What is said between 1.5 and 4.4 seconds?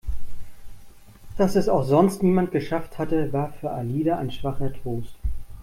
es auch sonst niemand geschafft hatte, war für Alida ein